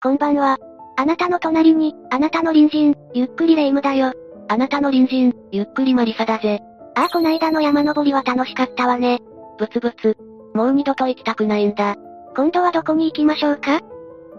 [0.00, 0.58] こんばんは。
[0.96, 4.12] あなたの隣に、あなたの隣人、ゆっくりレ夢ムだよ。
[4.46, 6.60] あなたの隣人、ゆっくりマリサだぜ。
[6.94, 9.18] ああこないだの山登りは楽しかったわね。
[9.58, 10.16] ブツブツ。
[10.54, 11.96] もう二度と行きたくないんだ。
[12.36, 13.80] 今度はどこに行きましょうか？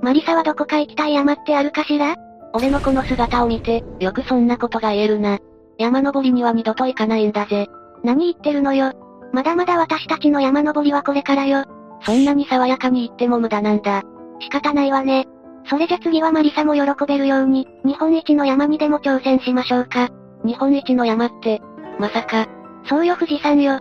[0.01, 2.15] マリサはどこか行きたい山ってあるかしら？
[2.53, 5.39] 俺のこの姿を見て、よくそんなことが言えるな。
[5.77, 7.67] 山登りには二度と行かないんだぜ。
[8.05, 8.93] 何言ってるのよ？
[9.33, 11.65] まだまだ私たちの山登りはこれからよ。
[12.03, 14.03] そんなに爽やかに言っても無駄なんだ。
[14.39, 15.27] 仕方ないわね。
[15.69, 20.09] それじゃ次はマリサも喜べるように、日本一の山にでも挑戦しましょうか。
[20.43, 21.61] 日本一の山って、
[21.99, 22.47] まさか。
[22.85, 23.79] そうよ富士山よ。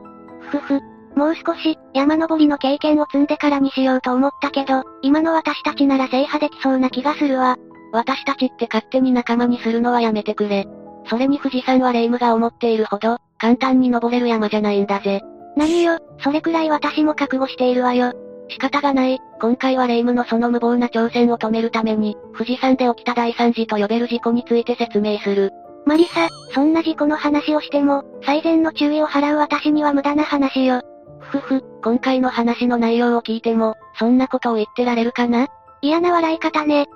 [0.50, 0.80] ふふ。
[1.16, 7.56] もう少し、山登りの経験を積んでからにしようと思ったけど、今の私たちなら制覇できそうな気がするわ。
[7.92, 10.66] 私たちって勝手に仲間にするのはやめてくれ。
[11.08, 15.22] それに富士山は霊夢が思っているほど、簡単に登れる山じゃないんだぜ。
[15.56, 18.12] 何よ、それくらい私も覚悟しているわよ。
[18.48, 25.52] 仕方がない、今回は霊夢のその無謀な挑戦を止めるために、富士山で起きた大惨事と呼べる事故について説明する。
[25.86, 30.82] マリサ、そんな事故の話をしても、最善の注意を払う私には無駄な話よ。
[31.20, 35.48] ふふ、今回の話の内容を聞いても、そんなことを言ってられるかな？
[35.80, 36.86] 嫌な笑い方ね。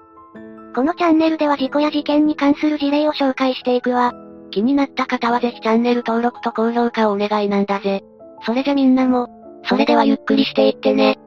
[0.74, 4.12] このチャンネルでは事故や事件に関する事例を紹介していくわ。
[4.50, 8.02] 気になった方はぜひチャンネル登録と高評価をお願いなんだぜ。
[8.44, 9.28] それじゃみんなも、
[9.64, 11.18] それではゆっくりしていってね。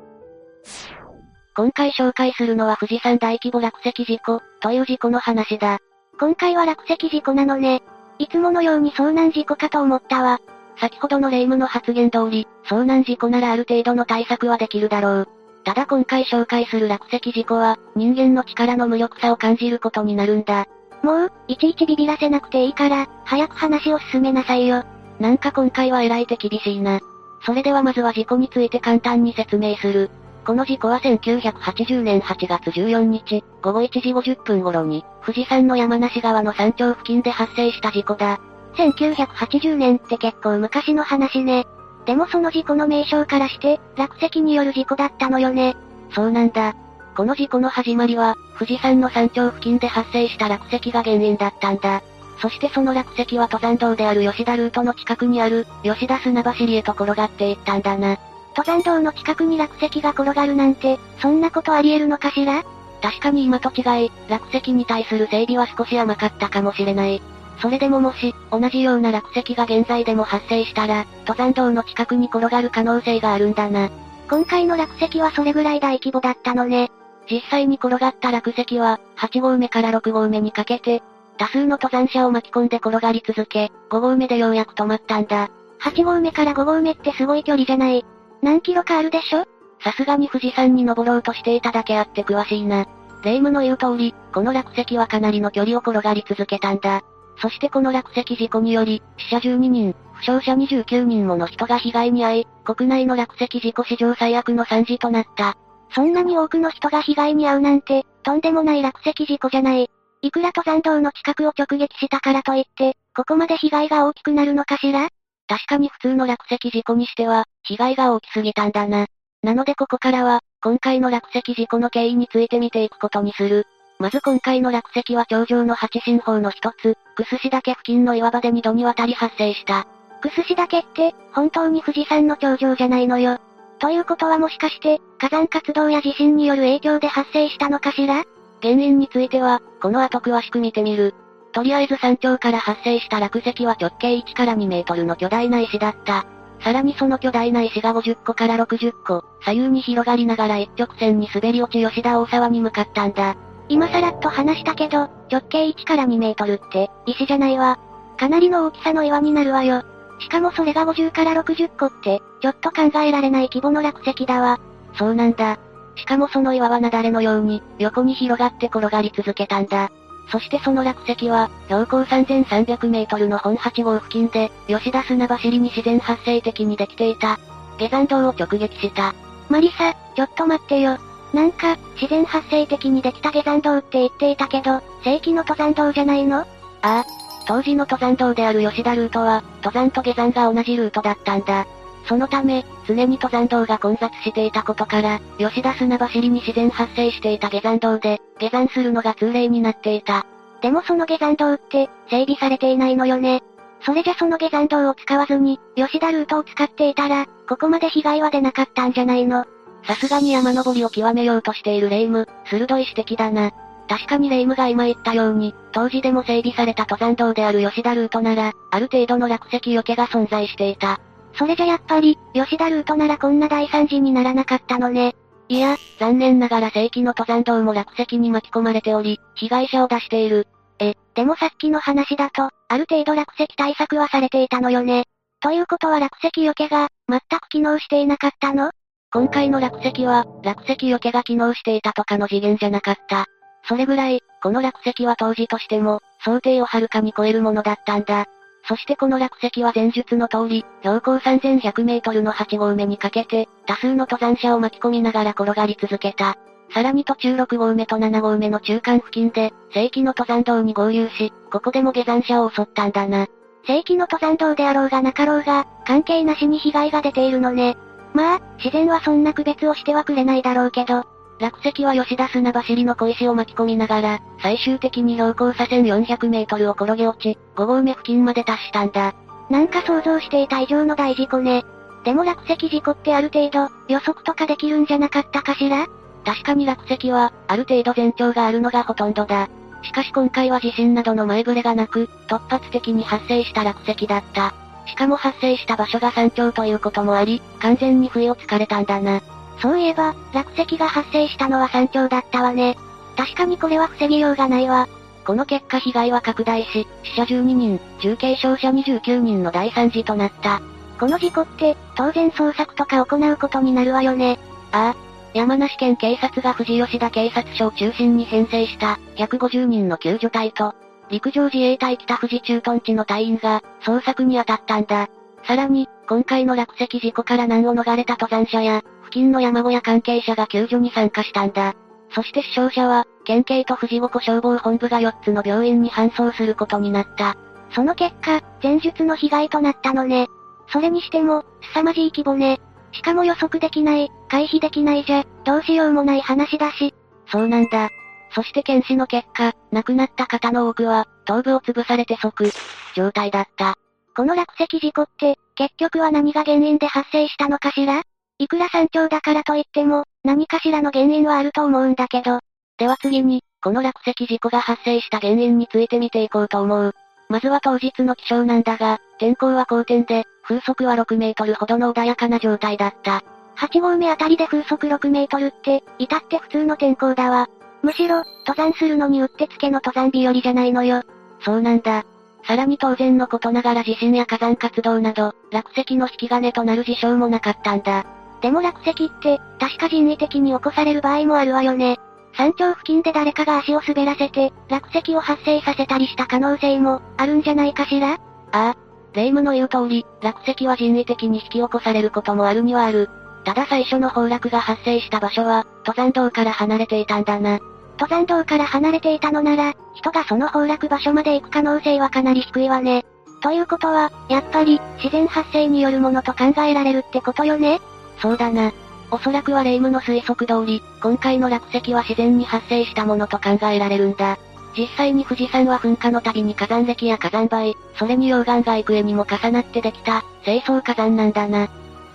[1.55, 5.79] 今回紹介するのは富士山大規模落石事故、という事故の話だ。
[6.19, 7.81] 今回は落石事故なのね。
[8.19, 10.39] いつものように遭難事故かと思ったわ。
[10.79, 15.27] 先ほどの霊夢の発言通り、遭難事故ならある程度の対策はできるだろう。
[15.63, 20.65] ただ今回紹介する落石事故は、人間の力の無力さを感じることになるんだ。
[21.03, 24.83] もう、いちいちビビらせなくていいから、早く話を進めなさいよ。
[25.19, 26.99] なんか今回は偉いて厳しいな。
[27.45, 30.09] それではまずは事故について簡単に説明する。
[30.45, 38.39] この事故は1980年8月14日、午後1時50分頃に、富士山の山梨川の山頂付近で発生した事故だ。
[38.75, 41.65] 1980年って結構昔の話ね。
[42.05, 45.75] でもその事故の名称からして、落石による事故だったのよね。
[46.13, 46.75] そうなんだ。
[47.17, 52.03] この事故の始まりは、富士山の山頂付近で発生した落石が原因だったんだ。
[52.39, 58.19] そしてその落石は登山道である吉田ルートの近くにある、吉田砂走りへと転がっていったんだな。
[58.57, 62.63] 登山道の近くに落石が転がるなんて、そんなことあり得るのかしら？
[63.01, 67.21] 確かに今と違い、落石に対する整備は少し甘かったかもしれない。
[67.61, 73.89] それでももし、同じような落石が現在でも発生したら、登山道の近くに転がる可能性があるんだな。
[74.29, 76.91] 今回の落石はそれぐらい大規模だったのね。
[77.29, 81.03] 実際に転がった落石は、8合目から6合目にかけて、
[81.37, 85.49] 多数の登山者を巻き込んで転がり続け、5合目でようやく止まったんだ。
[85.81, 88.05] 8合目から5合目ってすごい距離じゃない。
[88.41, 89.45] 何キロかあるでしょ？
[89.83, 92.85] さすがに富士山に登ろうとしていただけあって詳しいな。
[93.23, 97.01] 霊夢の言う通り、この落石はかなりの距離を転がり続けたんだ。
[97.41, 105.57] そしてこの落石事故により、死者12人、負傷者29人もの人が被害に遭い、国内の落石事故史上最悪の惨事となった。
[105.93, 109.89] そんなに多くの人が被害に遭うなんて、とんでもない落石事故じゃない。
[110.21, 115.09] いくら登山道の近くを直撃したからといって、ここまで被害が大きくなるのかしら？
[115.47, 119.05] 確かに普通の落石事故にしては、被害が大きすぎたんだな。
[119.43, 123.67] なのでここからは、今回の落石事故の経緯について見ていくことにする。
[123.99, 129.87] まず今回の落石は頂上の八神峰の一つ、クスシ岳付近の岩場で二度にわたり発生した。
[130.21, 133.37] クスシ岳って、本当に富士山の頂上じゃないのよ。
[133.77, 138.23] ということはもしかして、火山活動や地震による影響で発生したのかしら？
[138.61, 141.13] 原因については、この後詳しく見てみる。
[141.55, 146.25] とりあえず山頂から発生した落石は直径1から2メートルの巨大な石だった。
[146.59, 153.37] さらにその巨大な石が50個から60個、左右に広がりながら一直線に滑り落ち吉田大沢に向かったんだ。
[153.69, 157.79] 今さらっと話したけど、直径1から2メートルって、石じゃないわ。
[158.17, 159.83] かなりの大きさの岩になるわよ。
[160.19, 164.59] しかもそれが50から60個って、ちょっと考えられない規模の落石だわ。
[164.95, 165.57] そうなんだ。
[165.95, 169.89] しかもその岩は雪崩のように、横に広がって転がり続けたんだ。
[170.27, 177.39] そしてその落石は、標高3300メートルの本8号付近で、吉田砂走りに自然発生的にできていた、
[177.77, 179.13] 下山道を直撃した。
[179.49, 180.97] マリサ、ちょっと待ってよ。
[181.33, 186.39] なんか、自然発生的にできた下山道って言っていたけど、正規の登山道じゃないの？
[186.39, 186.45] あ
[186.81, 187.05] あ。
[187.47, 191.67] 当時の登山道である吉田ルートは、登山と下山が同じルートだったんだ。
[192.07, 200.25] そのため、常に登山道が混雑していたことから、吉田砂走りに自然発生していた下山道で、下山するのが通例になっていた。
[200.61, 203.43] でもその下山道って、整備されていないのよね。
[203.81, 209.45] それじゃその下山道を使わずに、吉田ルートを使っていたら、ここまで被害は出なかったんじゃないの。
[209.83, 213.51] さすがに山登りを極めようとしているレイム、鋭い指摘だな。
[213.87, 220.99] 確かにレイムが今言ったように、当時でも整備された登山道である吉田ルートなら、ある程度の落石避けが存在していた。
[221.37, 225.15] それじゃやっぱり、吉田ルートならこんな大惨事にならなかったのね。
[225.47, 230.47] いや、残念ながら正規の登山道も落石に巻き込まれており、被害者を出している。
[230.79, 235.05] え、でもさっきの話だと、ある程度落石対策はされていたのよね。
[235.41, 238.71] ということは落石避けが、全く機能していなかったの？
[239.11, 243.25] 今回の落石は、落石避けが機能していたとかの次元じゃなかった。
[243.67, 248.25] それぐらい、この落石は当時としても、想定をはるかに超えるものだったんだ。
[248.67, 256.35] そしてこの落石は前述の通り、標高3100メートルの8合目にかけて、多数の登山者を巻き込みながら転がり続けた。
[256.73, 263.27] さらに途中6合目と7合目の中間付近で、正規の登山道に合流し、ここでも下山者を襲ったんだな。
[263.67, 267.77] 正規の登山道であろうがなかろうが、関係なしに被害が出ているのね。
[268.13, 271.03] まあ、自然はそんな区別をしてはくれないだろうけど、
[271.39, 279.13] 落石は吉田砂走りの小石を巻き込みながら、最終的に標高差1400メートルを転げ落ち、5合目付近まで達したんだ。
[279.49, 281.63] なんか想像していた以上の大事故ね。
[282.05, 285.87] でも落石事故ってある程度、予測とかできるんじゃなかったかしら？
[286.23, 289.49] 確かに落石は、ある程度前兆があるのがほとんどだ。
[289.83, 294.53] しかし今回は地震などの前触れがなく、突発的に発生した落石だった。
[294.87, 299.21] しかも発生した場所が山頂ということもあり、完全に不意をつかれたんだな。
[299.59, 302.77] そういえば、落石が発生したのは山頂だったわね。
[303.15, 304.87] 確かにこれは防ぎようがないわ。
[305.25, 310.61] この結果被害は拡大し、死者12人、重軽傷者29人の大惨事となった。
[310.99, 314.39] この事故って、当然捜索とか行うことになるわよね。
[314.71, 315.05] ああ。
[315.33, 320.73] 山梨県警察が富士吉田警察署を中心に編成した150人の救助隊と、
[321.09, 325.09] 陸上自衛隊北富士駐屯地の隊員が捜索に当たったんだ。
[325.43, 331.73] さらに、今回の落石事故から難を逃れた登山者や、付近の山小屋関係者が救助に参加したんだ。
[332.13, 337.37] そして死傷者は、県警と富士五湖消防本部が4つの病院に搬送することになった。
[337.71, 340.27] その結果、前述の被害となったのね。
[340.67, 342.59] それにしても、凄まじい規模ね。
[342.91, 346.93] しかも予測できない、回避できないじゃ、どうしようもない話だし。
[347.31, 347.89] そうなんだ。
[348.31, 352.51] そして検視の結果、亡くなった方の多くは、頭部を潰されて即、
[352.93, 353.75] 状態だった。
[354.13, 358.01] この落石事故って、結局は何が原因で発生したのかしら？
[358.37, 362.39] いくら山頂だからといっても、何かしらの原因はあると思うんだけど。
[362.77, 366.93] では次に、この落石事故が発生した原因について見ていこうと思う。
[367.29, 373.23] まずは当日の気象なんだが、天候は好天で、風速は6メートルほどの穏やかな状態だった。
[373.55, 377.47] 8合目あたりで風速6メートルって、至って普通の天候だわ。
[377.81, 381.01] むしろ、登山するのにうってつけの登山日和じゃないのよ。
[381.39, 382.03] そうなんだ。
[382.43, 388.05] さらに当然のことながら地震や火山活動など、落石の引き金となる事象もなかったんだ。
[388.45, 391.97] でも落石って、確か人為的に起こされる場合もあるわよね。
[392.37, 398.11] 山頂付近で誰かが足を滑らせて、落石を発生させたりした可能性も、あるんじゃないかしら？
[398.11, 398.17] あ
[398.51, 398.75] あ。
[399.13, 403.09] 霊夢の言う通り、落石は人為的に引き起こされることもあるにはある。
[403.45, 407.57] ただ最初の崩落が発生した場所は、登山道から離れていたんだな。
[407.99, 413.07] 登山道から離れていたのなら、人がその崩落場所まで行く可能性はかなり低いわね。
[413.41, 417.81] ということは、やっぱり、自然発生によるものと考えられるってことよね？
[418.21, 418.71] そうだな。
[419.11, 424.37] おそらくは霊夢の推測通り、今回の落石は自然に発生したものと考えられるんだ。
[424.77, 431.69] 実際に富士山は噴火の度に火山歴や火山灰、それに溶岩が幾重にも重なってできた、清掃火山なんだな。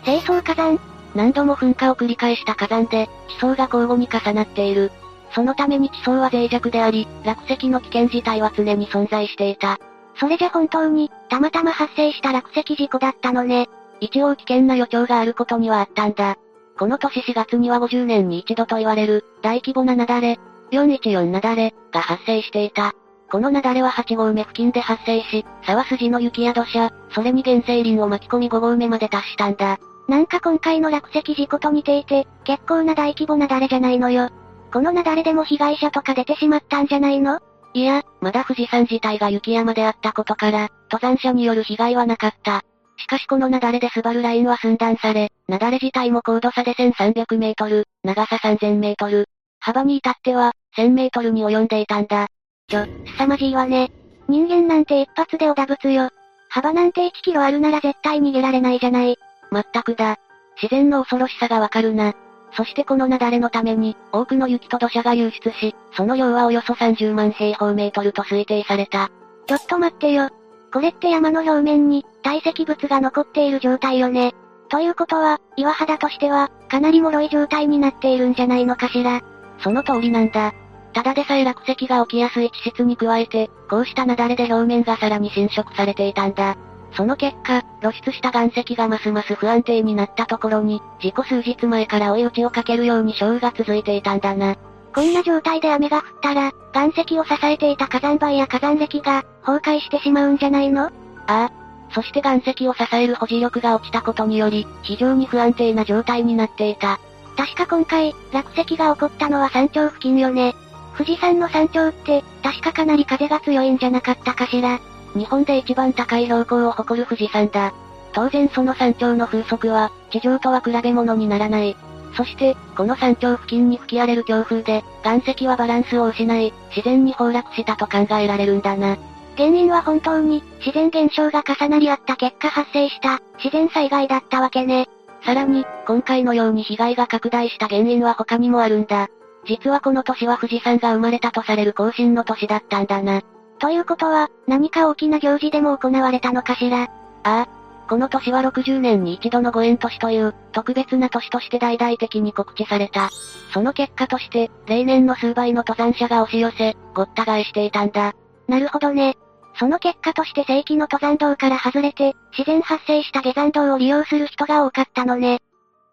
[0.05, 0.79] 清掃火山？
[1.15, 4.93] 何度も噴火を繰り返した火山で、地層が交互に重なっている。
[5.33, 9.79] そのために地層は脆弱であり、落石の危険自体は常に存在していた。
[10.17, 13.69] それじゃ本当に、たまたま発生した落石事故だったのね。
[14.01, 16.37] 一応危険な予兆があることにはあったんだ。
[16.79, 20.39] この年4月には50年に一度と言われる、大規模な雪崩、
[20.73, 22.93] 414雪崩が発生していた。
[23.31, 29.79] この雪崩は8合目付近で発生し、沢筋の雪や土砂、それに原生林を巻き込み5合目まで達したんだ。
[30.09, 34.31] なんか今回の落石事故と似ていて、結構な大規模な雪崩じゃないのよ。
[34.73, 37.41] この雪崩でも被害者とか出てしまったんじゃないの？
[37.75, 42.65] いや、まだ富士山自体が雪山であったことから、登山者による被害はなかった。
[43.01, 49.27] しかしこの雪崩でスバルラインは寸断され、雪崩自体も高度差で1300メートル、長さ3000メートル、
[49.59, 52.29] 幅に至っては、1000メートルに及んでいたんだ。
[52.69, 52.85] ちょ、
[53.17, 53.91] 凄まじいわね。
[54.29, 56.11] 人間なんて一発でおだぶつよ。
[56.51, 59.17] 幅なんて1キロあるなら絶対逃げられないじゃない。
[59.51, 60.19] まったくだ。
[60.61, 62.13] 自然の恐ろしさがわかるな。
[62.53, 69.11] そしてこの雪崩のために、多くの雪と土砂が流出し、その量はおよそ30万平方メートルと推定された。
[69.47, 70.29] ちょっと待ってよ。
[70.73, 74.33] これって山の表面に、堆積物が残っている状態よね。
[74.69, 79.21] ということは、岩肌としては、かなり脆い状態になっているんじゃないのかしら。
[79.59, 80.55] その通りなんだ。
[80.93, 86.57] ただでさえ落石が起きやすい地質に加えて、こうした雪崩で表面がさらに侵食されていたんだ。
[86.93, 94.57] その結果、露出した岩石がますます不安定になったところに、事故数日前から追い打ちをかけるように小雨が続いていたんだな。
[94.95, 100.87] こんな状態で雨が降ったら、岩石を支えていた火山灰や火山歴が、崩壊してしまうんじゃないの？
[100.87, 100.91] あ
[101.27, 101.51] あ。
[101.93, 107.01] そして岩石を支える保持力が落ちたことにより、非常に不安定な状態になっていた。
[107.37, 110.55] 確か今回、落石が起こったのは山頂付近よね。
[110.97, 114.81] 富士山の山頂って、確かかなり風が強いんじゃなかったかしら。
[115.15, 117.73] 日本で一番高い標高を誇る富士山だ。
[118.13, 121.77] 当然その山頂の風速は、地上とは比べ物にならない。
[122.17, 128.97] そして、この山頂付近に吹き荒れる強風で、岩石はバランスを失い、自然に崩落したと考えられるんだな。
[129.37, 134.89] 原因は本当に、自然現象が重なり合った結果発生した、自然災害だったわけね。
[135.25, 139.09] さらに、今回のように被害が拡大した原因は他にもあるんだ。
[139.47, 143.23] 実はこの年は富士山が生まれたとされる更新の年だったんだな。
[143.59, 146.83] ということは、何か大きな行事でも行われたのかしら？
[146.83, 146.89] あ
[147.23, 147.60] あ。
[147.91, 153.11] この年は60年に一度のご縁年という、特別な年として大々的に告知された。
[153.53, 158.13] その結果として、例年の数倍の登山者が押し寄せ、ごった返していたんだ。
[158.47, 159.17] なるほどね。
[159.59, 165.41] その結果として正規の登山道から外れて、自然発生した下山道を利用する人が多かったのね。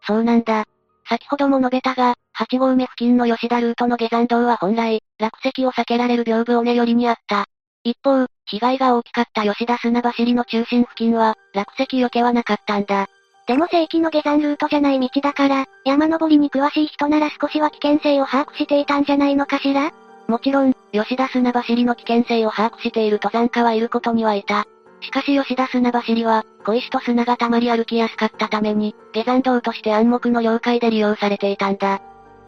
[0.06, 0.66] そうなんだ。
[1.10, 7.46] 先ほども述べたが、8合目付近の吉田ルートの下山道は本来、落石を避けられる屏風尾根寄りにあった。
[7.84, 13.08] 一方、被害が大きかった吉田砂走りの中心付近は、落石避けはなかったんだ。
[13.46, 19.92] でも正規の下山ルートじゃない道だから、山登りに詳しい人なら少しは危険性を把握していたんじゃないのかしら？
[20.28, 24.66] もちろん、吉田砂走りの危険性を把握している登山家はいることにはいた。
[25.00, 32.02] しかし吉田砂走りは、小石と砂が溜まり歩きやすかったために、下山道として暗黙の了解で利用されていたんだ。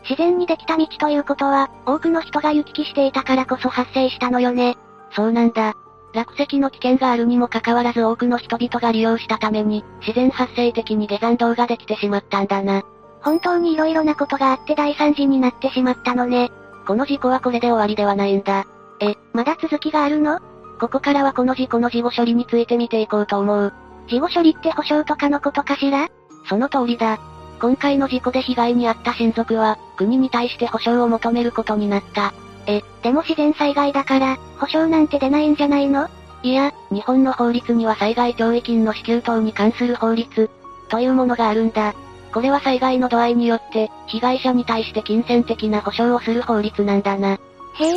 [0.04, 4.78] 自然にできた道ということは、多くの人が行き来していたからこそ発生したのよね。
[5.12, 5.74] そうなんだ。
[6.14, 12.84] 落石の危険があるにもかかわらず多くの人々が利用したために、自然発生的に下山道ができてしまったんだな。
[13.22, 16.52] 本当に色々なことがあって大惨事になってしまったのね。
[16.88, 18.66] この事故はこれで終わりではないんだ。
[19.02, 20.40] え、まだ続きがあるの？
[20.80, 23.74] ここからはこの事故の事後処理について見ていこうと思う。
[24.08, 26.08] 事後処理って保証とかのことかしら？
[26.48, 27.20] その通りだ。
[27.62, 32.34] 今回の事故で被害に遭った親族は、国に対して保証を求めることになった。
[32.70, 36.08] え、でも自然災害だから、保証なんて出ないんじゃないの？
[36.44, 40.50] いや、日本の法律には災害懲役金の支給等に関する法律、
[40.90, 41.94] というものがあるんだ。
[42.34, 47.32] これは災害の度合いによって、被害者に対して金銭的な保証をする法律なんだな。
[47.32, 47.38] へ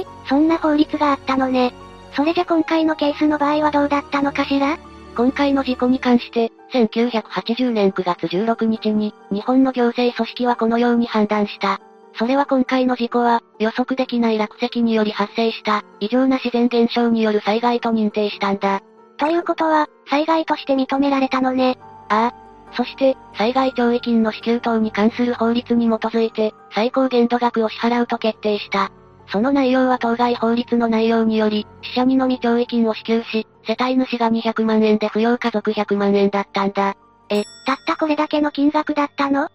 [0.00, 1.73] え、そんな法律があったのね。
[2.14, 4.79] それじゃ今回のケースの場合はどうだったのかしら？
[5.17, 11.81] 今回の事故に関して、1980年9月16日に、日本の行政組織はこのように判断した。
[12.14, 18.83] それは今回の事故は、予測できない落石により発生した、異常な自然現象による災害と認定したんだ。
[19.16, 21.78] ということは、災害として認められたのね。
[22.09, 22.75] ああ。
[22.75, 28.90] そして、災害懲役金の支給等に関する法律に基づいて、最高限度額を支払うと決定した。
[29.28, 36.95] その内容は当該法律の内容により、死者にのみ懲役金を支給し、世帯主が200万円で扶養家族100万円だったんだ。
[37.31, 39.49] え、たったこれだけの金額だったの？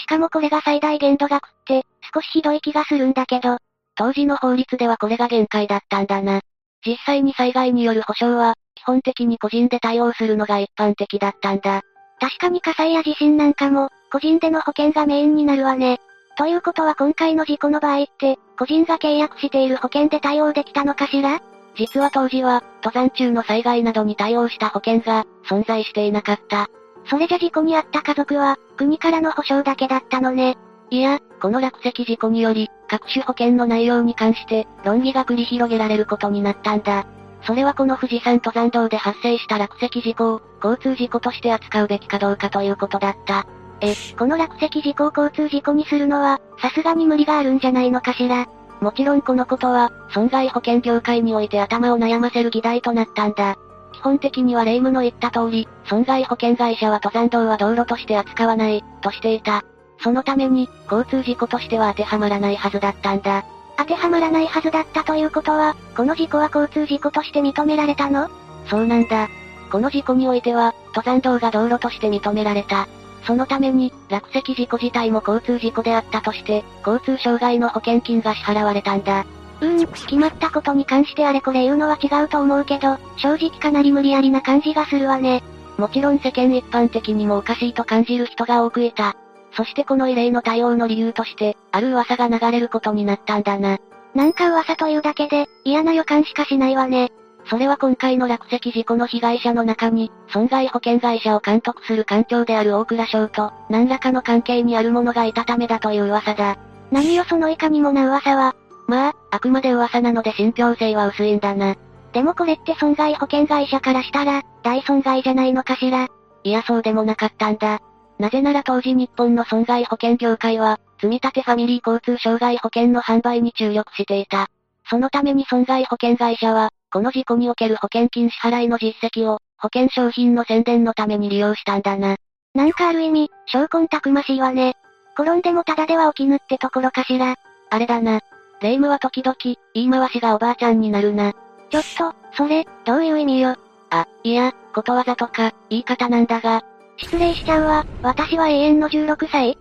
[0.00, 3.58] しかもこれが最大限度額って、少しひどい気がするんだけど。
[3.96, 6.40] 当時の法律ではこれが限界だったんだな。
[6.86, 11.82] 実際に災害による保障は、基本的に個人で対応するのが一般的だったんだ。
[12.18, 15.98] 確かに火災や地震なんかも、個人での保険がメインになるわね。
[16.38, 21.40] ということは今回の事故の場合って、個人が契約している保険で対応できたのかしら？
[21.76, 26.68] 実は当時は、登山中の災害などに対応した保険が、存在していなかった。
[27.06, 30.56] それじゃ事故に遭った家族は、国からの保証だけだったのね。
[30.90, 37.06] いや、この落石事故により、各種保険の内容に関して、論議が繰り広げられることになったんだ。
[37.42, 43.46] それはこの富士山登山道で発生した落石事故を、交通事故として扱うべきかどうかということだった。
[43.80, 48.46] え、この落石事故を交通事故にするのは、さすがに無理があるんじゃないのかしら。
[48.80, 53.56] もちろんこのことは、損害保険業界において頭を悩ませる議題となったんだ。
[54.00, 59.62] 基本的には霊夢の言った通り、損害保険会社は登山道は道路として扱わない、としていた。
[60.02, 63.44] そのために、交通事故としては当てはまらないはずだったんだ。
[63.76, 68.30] 当てはまらないはずだったということは、この事故は交通事故として認められたの？
[68.70, 69.28] そうなんだ。
[69.70, 72.88] この事故においては、登山道が道路として認められた。
[73.26, 79.26] そのために、落石事故自体も交通事故であったとして、交通障害の保険金が支払われたんだ。
[79.60, 85.42] うーん、決まったことに関してあれこれ言うのは違うと思うけど、正直かなり無理やりな感じがするわね。
[85.78, 89.16] もちろん世間一般的にもおかしいと感じる人が多くいた。
[89.52, 93.78] そしてこの異例の対応の理由として、ある噂が流れることになったんだな。
[94.14, 97.10] なんか噂というだけで、嫌な予感しかしないわね。
[97.46, 106.58] それは今回の落石事故の被害者の中に、損害保険会社を監督する官庁である大倉省と、何らかの関係にある者がいたためだという噂だ。
[106.90, 108.54] 何よそのいかにもな噂は。
[108.90, 111.76] まあ、あくまで噂なので信憑性は薄いんだな。
[112.12, 116.08] でもこれって損害保険会社からしたら、大損害じゃないのかしら。
[116.42, 117.78] いやそうでもなかったんだ。
[118.18, 124.48] なぜなら当時日本の損害保険業界は、積立ファミリー交通障害保険の販売に注力していた。
[124.90, 132.16] そのために損害保険会社は、この事故における保険金支払いの実績を、保険商品の宣伝のために利用したんだな。
[132.56, 134.74] なんかある意味、証拠たくましいわね。
[135.16, 137.36] 転んでもただでは起きぬってところかしら。
[137.70, 138.20] あれだな。
[138.60, 139.36] 霊夢は時々、
[139.74, 141.32] 言い回しがおばあちゃんになるな。
[141.70, 143.56] ちょっと、それ、どういう意味よ？
[143.90, 146.62] あ、いや、ことわざとか、言い方なんだが。
[146.96, 149.58] 失礼しちゃうわ、私は永遠の16歳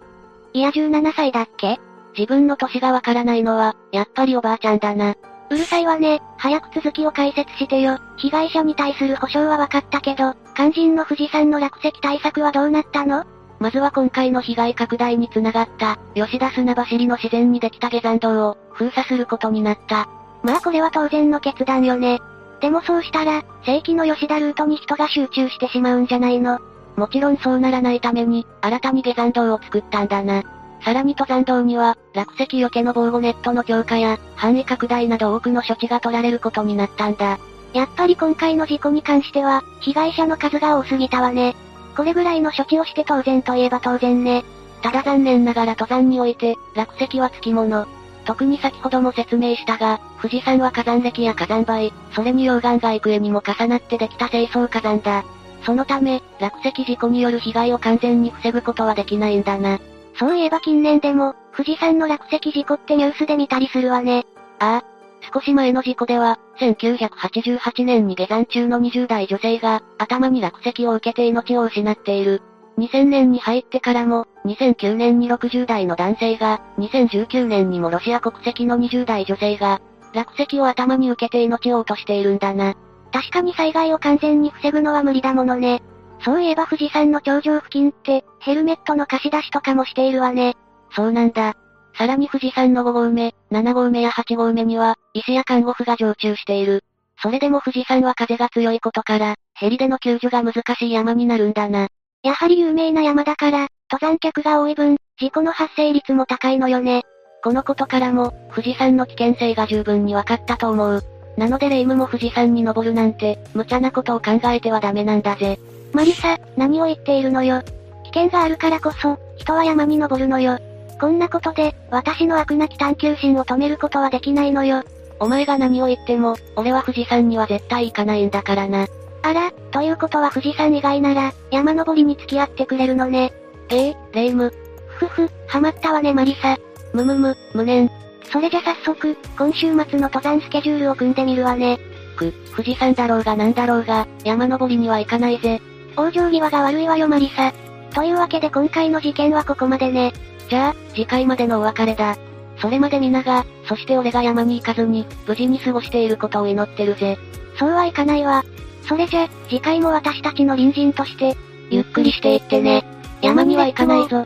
[0.51, 1.79] いや17歳だっけ？
[2.17, 5.15] 自分の歳がわからないのは、やっぱりおばあちゃんだな。
[5.51, 7.97] うるさいわね、早く続きを解説してよ。
[8.17, 13.23] 被害者に対する保証は分かったけど、肝心の富士山の落石対策はどうなったの？
[13.59, 20.07] まずは今回の被害拡大につながった、吉田砂走りの自然にできた下山道を、封鎖することになった。
[20.43, 22.19] まあこれは当然の決断よね。
[22.61, 26.59] でもそうしたら、正規の吉田ルートに人が集中してしまうんじゃないの
[26.95, 30.43] もちろんそうならないために、新たに下山道を作ったんだな。
[30.81, 37.39] さらに登山道には、落石避けの防護ネットの強化や、範囲拡大など多くの処置が取られることになったんだ。
[37.73, 41.55] やっぱり今回の事故に関しては、被害者の数が多すぎたわね。
[41.99, 44.45] これぐらいの処置をして当然といえば当然ね。
[44.81, 47.87] ただ残念ながら登山において、落石はつきもの。
[48.23, 55.25] 特に先ほども説明したが、富士山は火山歴や火山灰、それに溶岩が幾重にも重なってできた清掃火山だ。
[55.65, 59.81] そのため、落石事故による被害を完全に防ぐことはできないんだな。
[60.17, 64.25] そういえば近年でも、富士山の落石事故ってニュースで見たりするわね。
[64.59, 64.88] ああ。
[65.33, 72.41] 少し前の事故では、1988年に下山中の20代女性が、頭に落石を受けて命を失っている。
[72.77, 79.81] 2000年に入ってからも、2009年に60代の男性が、2019年にもロシア国籍の20代女性が、
[80.13, 82.75] 落石を頭に受けて命を落としているんだな。
[83.11, 85.81] 確かに災害を完全に防ぐのは無理だものね。
[86.23, 90.55] そういえば富士山の頂上付近って、ヘルメットの貸し出しとかもしているわね。
[90.91, 91.55] そうなんだ。
[91.99, 96.85] さらに富士山の5合目、7合目や8合目には、医師や看護婦が常駐している。
[97.21, 101.89] それでも富士山は風が強いことから、ヘリでの救助が難しい山になるんだな。
[102.23, 107.03] やはり有名な山だから、登山客が多い分、事故の発生率も高いのよね。
[107.43, 111.03] このことからも、富士山の危険性が十分に分かったと思う。
[111.35, 115.59] なのでレイムも富士山に登るなんて、無茶なことを考えてはダメなんだぜ。
[115.91, 117.61] マリサ、何を言っているのよ。
[118.05, 120.59] 危険があるからこそ、人は山に登るのよ。
[120.99, 124.83] こんなことで、私の悪なき探求心を止めることはできないのよ。
[125.19, 128.87] お前が何を言っても、俺は富士山には絶対行かないんだからな。
[129.21, 133.33] あら、ということは富士山以外なら、山登りに付き合ってくれるのね。
[133.69, 134.53] ええレイム。
[134.87, 136.57] ふふ、ハマったわねマリサ。
[136.93, 137.89] むむむ、無念。
[138.31, 141.79] それじゃ早速、今週末の登山スケジュールを組んでみるわね。
[142.17, 145.61] く、富士山だろうがなんだろうが、山登りには行かないぜ。
[145.95, 147.53] 往生際が悪いわよマリサ。
[147.93, 150.13] というわけで今回の事件はここまでね。
[150.49, 152.17] じゃあ、次回までのお別れだ。
[152.57, 157.17] それまで皆が、そして俺が山に行かずに、無事に過ごしていることを祈ってるぜ。
[157.57, 158.43] そうはいかないわ。
[158.87, 161.37] それじゃ、次回も私たちの隣人として、
[161.69, 162.83] ゆっくりしていってね。
[163.21, 164.25] 山には行かないぞ。